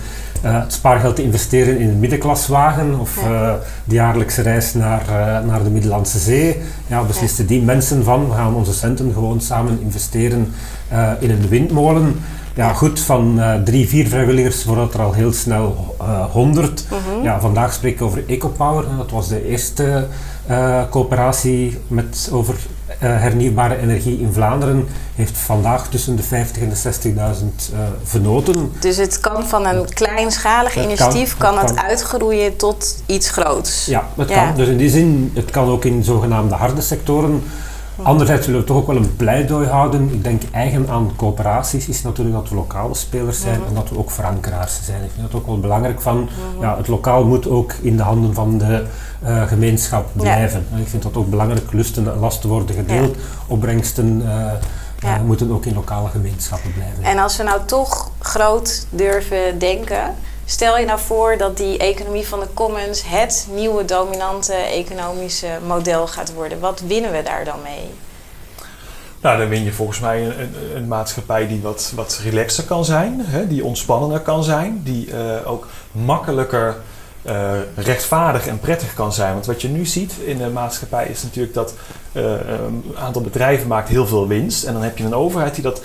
[0.44, 3.31] uh, het spaargeld te investeren in een middenklaswagen of ja.
[3.31, 3.53] uh,
[3.85, 5.03] de jaarlijkse reis naar,
[5.46, 9.81] naar de Middellandse Zee, ja, beslisten die mensen van we gaan onze centen gewoon samen
[9.81, 10.53] investeren
[11.18, 12.16] in een windmolen
[12.59, 16.85] ja, goed, van uh, drie, vier vrijwilligers wordt er al heel snel uh, honderd.
[16.92, 17.25] Uh -huh.
[17.25, 18.85] ja, vandaag spreek ik over EcoPower.
[18.97, 20.07] Dat was de eerste
[20.90, 22.55] coöperatie met, over
[22.99, 24.88] hernieuwbare energie in Vlaanderen.
[25.14, 27.35] Heeft vandaag tussen de 50 en de
[27.71, 28.73] 60.000 venoten.
[28.81, 33.87] Dus het kan van een kleinschalig het initiatief kan, kan het, uitgroeien tot iets groots.
[33.87, 34.47] Ja, het ja.
[34.47, 34.57] kan.
[34.57, 37.42] Dus in die zin, het kan ook in zogenaamde harde sectoren.
[38.03, 40.13] Anderzijds willen we toch ook wel een pleidooi houden.
[40.13, 43.99] Ik denk eigen aan coöperaties is natuurlijk dat we lokale spelers zijn en dat we
[43.99, 45.05] ook verankeraars zijn.
[45.05, 46.29] Ik vind dat ook wel belangrijk van,
[46.61, 48.85] ja, het lokaal moet ook in de handen van de
[49.25, 50.67] uh, gemeenschap blijven.
[50.73, 50.79] Ja.
[50.79, 53.23] Ik vind dat ook belangrijk, lusten en lasten worden gedeeld, ja.
[53.47, 54.53] opbrengsten uh,
[55.05, 57.03] uh, moeten ook in lokale gemeenschappen blijven.
[57.03, 60.15] En als we nou toch groot durven denken,
[60.51, 66.07] Stel je nou voor dat die economie van de commons het nieuwe dominante economische model
[66.07, 66.61] gaat worden.
[66.61, 67.91] Wat winnen we daar dan mee?
[69.21, 72.85] Nou, dan win je volgens mij een, een, een maatschappij die wat, wat relaxer kan
[72.85, 76.77] zijn, hè, die ontspannender kan zijn, die uh, ook makkelijker
[77.27, 79.33] uh, rechtvaardig en prettig kan zijn.
[79.33, 81.75] Want wat je nu ziet in de maatschappij is natuurlijk dat
[82.13, 84.65] uh, een aantal bedrijven maakt heel veel winst.
[84.65, 85.83] En dan heb je een overheid die dat,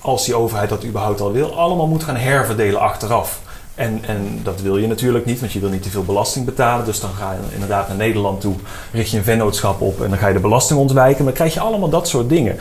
[0.00, 3.42] als die overheid dat überhaupt al wil, allemaal moet gaan herverdelen achteraf.
[3.74, 6.84] En, en dat wil je natuurlijk niet, want je wil niet te veel belasting betalen.
[6.84, 8.54] Dus dan ga je inderdaad naar Nederland toe,
[8.92, 11.16] richt je een vennootschap op en dan ga je de belasting ontwijken.
[11.16, 12.56] Maar dan krijg je allemaal dat soort dingen.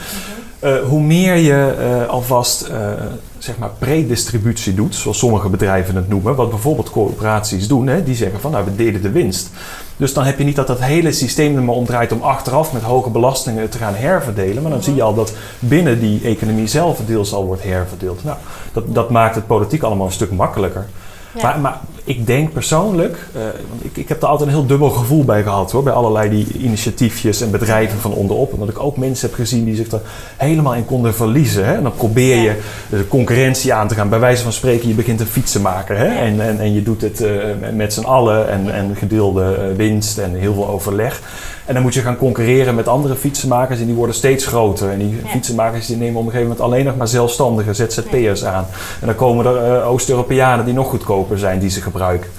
[0.64, 2.92] Uh, hoe meer je uh, alvast uh,
[3.38, 8.16] zeg maar predistributie doet, zoals sommige bedrijven het noemen, wat bijvoorbeeld corporaties doen, hè, die
[8.16, 9.50] zeggen van nou we delen de winst.
[9.98, 12.74] Dus dan heb je niet dat dat hele systeem er maar om draait om achteraf
[12.74, 14.64] met hoge belastingen te gaan herverdelen.
[14.64, 18.24] Maar dan zie je al dat binnen die economie zelf deels al wordt herverdeeld.
[18.24, 18.38] Nou,
[18.74, 20.88] dat, dat maakt het politiek allemaal een stuk makkelijker.
[21.35, 21.43] Ja.
[21.43, 24.90] Maar, maar, ik denk persoonlijk, uh, want ik, ik heb er altijd een heel dubbel
[24.90, 28.54] gevoel bij gehad hoor, bij allerlei die initiatiefjes en bedrijven van onderop.
[28.54, 30.02] Omdat ik ook mensen heb gezien die zich er
[30.38, 31.66] helemaal in konden verliezen.
[31.66, 31.74] Hè?
[31.74, 32.56] En dan probeer je
[32.90, 34.10] de concurrentie aan te gaan.
[34.10, 36.08] Bij wijze van spreken, je begint een fietsenmaker hè?
[36.08, 40.18] En, en, en je doet het uh, met z'n allen en, en gedeelde uh, winst
[40.18, 41.22] en heel veel overleg.
[41.66, 44.90] En dan moet je gaan concurreren met andere fietsenmakers en die worden steeds groter.
[44.90, 45.30] En die ja.
[45.30, 48.66] fietsenmakers die nemen op een gegeven moment alleen nog maar zelfstandige ZZP'ers aan.
[49.00, 52.30] En dan komen er uh, Oost-Europeanen die nog goedkoper zijn die ze gebruiken.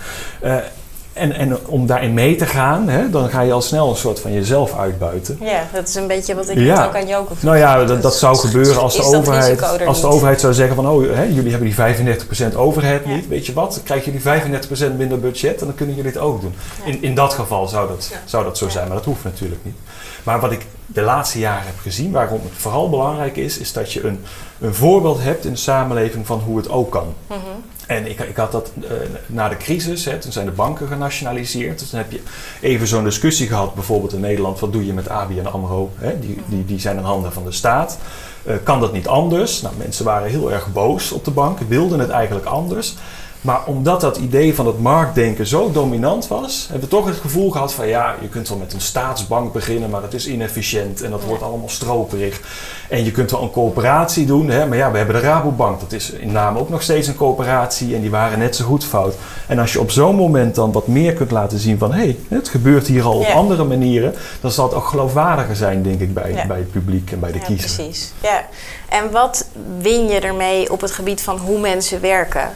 [0.44, 0.56] Uh,
[1.14, 4.20] en, en om daarin mee te gaan, hè, dan ga je al snel een soort
[4.20, 5.38] van jezelf uitbuiten.
[5.40, 6.86] Ja, dat is een beetje wat ik ja.
[6.86, 10.40] ook aan Joke Nou ja, dat, dat zou gebeuren als de, overheid, als de overheid
[10.40, 10.88] zou zeggen van...
[10.88, 12.16] oh, hè, jullie hebben die
[12.52, 13.14] 35% overhead ja.
[13.14, 13.28] niet.
[13.28, 16.40] Weet je wat, dan krijgen jullie 35% minder budget en dan kunnen jullie het ook
[16.40, 16.54] doen.
[16.84, 16.92] Ja.
[16.92, 19.76] In, in dat geval zou dat, zou dat zo zijn, maar dat hoeft natuurlijk niet.
[20.22, 23.58] Maar wat ik de laatste jaren heb gezien, waarom het vooral belangrijk is...
[23.58, 24.24] is dat je een,
[24.60, 27.14] een voorbeeld hebt in de samenleving van hoe het ook kan.
[27.26, 27.62] Mm -hmm.
[27.87, 28.90] En ik, ik had dat uh,
[29.27, 31.79] na de crisis, hè, toen zijn de banken genationaliseerd.
[31.79, 32.20] Dus dan heb je
[32.61, 35.90] even zo'n discussie gehad, bijvoorbeeld in Nederland, wat doe je met ABN AMRO?
[35.99, 36.18] Hè?
[36.18, 37.99] Die, die, die zijn in handen van de staat.
[38.47, 39.62] Uh, kan dat niet anders?
[39.62, 42.97] Nou, mensen waren heel erg boos op de bank, wilden het eigenlijk anders.
[43.44, 47.50] Maar omdat dat idee van het marktdenken zo dominant was, hebben we toch het gevoel
[47.50, 51.11] gehad van ja, je kunt wel met een staatsbank beginnen, maar dat is inefficiënt en
[51.11, 52.40] dat wordt allemaal stroperig.
[52.88, 55.92] En je kunt wel een coöperatie doen, hè, maar ja, we hebben de Rabobank, dat
[55.92, 59.14] is in naam ook nog steeds een coöperatie en die waren net zo goed fout.
[59.46, 62.16] En als je op zo'n moment dan wat meer kunt laten zien van hé, hey,
[62.28, 63.33] het gebeurt hier al op ja.
[63.33, 66.46] andere manieren, dan zal het ook geloofwaardiger zijn, denk ik, bij, ja.
[66.46, 67.74] bij het publiek en bij de ja, kiezer.
[67.74, 68.44] Precies, ja.
[68.88, 69.46] En wat
[69.78, 72.50] win je ermee op het gebied van hoe mensen werken?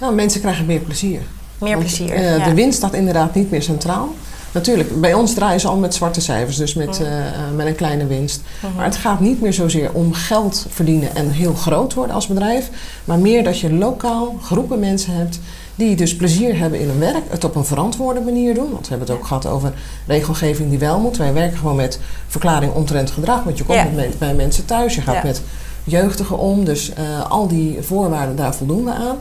[0.00, 1.20] Nou, mensen krijgen meer plezier.
[1.58, 2.14] Meer Want, plezier.
[2.14, 2.44] Uh, ja.
[2.44, 4.08] De winst staat inderdaad niet meer centraal.
[4.52, 7.02] Natuurlijk, bij ons draaien ze al met zwarte cijfers, dus met, Mhm.
[7.02, 7.24] uh, uh,
[7.56, 8.40] met een kleine winst.
[8.76, 12.70] Maar het gaat niet meer zozeer om geld verdienen en heel groot worden als bedrijf,
[13.04, 15.40] maar meer dat je lokaal groepen mensen hebt
[15.74, 18.70] die dus plezier hebben in hun werk, het op een verantwoorde manier doen.
[18.70, 19.72] Want we hebben het ook gehad over
[20.06, 21.16] regelgeving die wel moet.
[21.16, 25.00] Wij werken gewoon met verklaring omtrent gedrag, want je komt met, bij mensen thuis, je
[25.00, 25.42] gaat met
[25.84, 29.16] jeugdigen om, dus uh, al die voorwaarden daar voldoen we aan.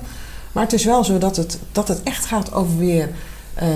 [0.52, 3.10] Maar het is wel zo dat het, dat het echt gaat over weer
[3.62, 3.68] uh,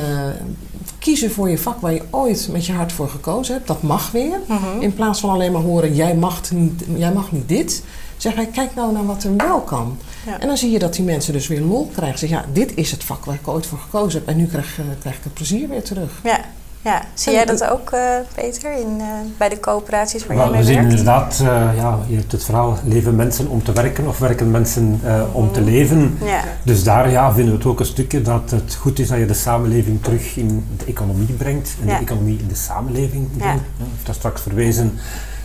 [0.99, 3.67] kiezen voor je vak waar je ooit met je hart voor gekozen hebt.
[3.67, 4.39] Dat mag weer.
[4.47, 4.81] Mhm.
[4.81, 7.83] In plaats van alleen maar horen, jij mag niet, jij mag niet dit.
[8.17, 9.97] Zeg hij, kijk nou naar wat er wel kan.
[10.25, 10.39] Ja.
[10.39, 12.19] En dan zie je dat die mensen dus weer lol krijgen.
[12.19, 14.27] Zeg, ja, dit is het vak waar ik ooit voor gekozen heb.
[14.27, 16.19] En nu krijg, uh, krijg ik het plezier weer terug.
[16.23, 16.39] Ja,
[16.83, 17.01] ja.
[17.13, 17.99] zie jij dat ook, uh,
[18.35, 19.05] Peter, in, uh,
[19.37, 20.89] bij de coöperaties waar Wel, jij we mee zien werkt?
[20.89, 24.99] inderdaad, uh, ja, je hebt het verhaal, leven mensen om te werken of werken mensen
[25.05, 26.17] uh, om te leven.
[26.23, 26.41] Ja.
[26.63, 29.25] Dus daar ja, vinden we het ook een stukje dat het goed is dat je
[29.25, 31.97] de samenleving terug in de economie brengt en Ja.
[31.97, 33.63] de economie in de samenleving brengt.
[33.77, 33.85] Ja.
[33.85, 34.91] Ik heb daar straks verwezen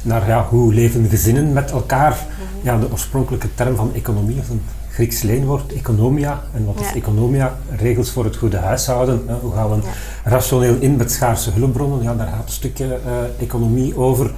[0.03, 2.11] naar ja, hoe leven gezinnen met elkaar.
[2.11, 2.67] Mhm.
[2.67, 4.63] Ja, de oorspronkelijke term van economie is een
[4.99, 6.43] Grieks leenwoord, economia.
[6.55, 7.59] En wat is economia?
[7.77, 9.23] Regels voor het goede huishouden.
[9.27, 9.35] Hè.
[9.35, 9.77] Hoe gaan we
[10.25, 12.03] rationeel in met schaarse hulpbronnen?
[12.03, 14.31] Ja, daar gaat een stukje uh, economie over.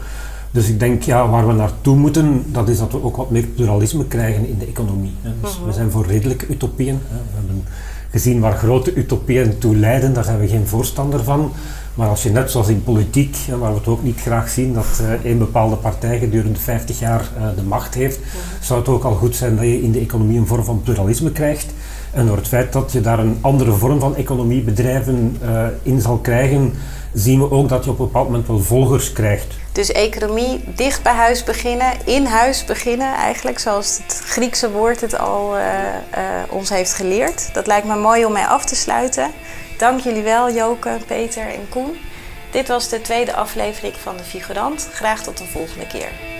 [0.50, 3.44] Dus ik denk, ja, waar we naartoe moeten, dat is dat we ook wat meer
[3.46, 5.12] pluralisme krijgen in de economie.
[5.22, 5.30] Hè.
[5.42, 5.66] Dus Mhm.
[5.66, 6.98] we zijn voor redelijke utopieën.
[7.08, 7.16] Hè.
[7.16, 7.64] We hebben
[8.10, 11.52] gezien waar grote utopieën toe leiden, daar zijn we geen voorstander van.
[11.94, 15.00] Maar als je net zoals in politiek, waar we het ook niet graag zien, dat
[15.02, 18.18] uh, een bepaalde partij gedurende 50 jaar uh, de macht heeft,
[18.60, 21.32] zou het ook al goed zijn dat je in de economie een vorm van pluralisme
[21.32, 21.66] krijgt.
[22.12, 26.18] En door het feit dat je daar een andere vorm van economiebedrijven uh, in zal
[26.18, 26.72] krijgen,
[27.12, 29.46] zien we ook dat je op een bepaald moment wel volgers krijgt.
[29.72, 35.18] Dus economie dicht bij huis beginnen, in huis beginnen eigenlijk, zoals het Griekse woord het
[35.18, 35.54] al
[36.50, 37.54] ons heeft geleerd.
[37.54, 39.30] Dat lijkt me mooi om mee af te sluiten.
[39.80, 41.96] Dank jullie wel, Joke, Peter en Koen.
[42.50, 44.88] Dit was de tweede aflevering van De Figurant.
[44.92, 46.39] Graag tot een volgende keer.